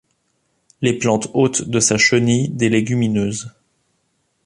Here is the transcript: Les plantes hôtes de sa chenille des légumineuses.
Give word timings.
Les 0.81 0.97
plantes 0.97 1.29
hôtes 1.35 1.61
de 1.69 1.79
sa 1.79 1.95
chenille 1.99 2.49
des 2.49 2.69
légumineuses. 2.69 3.51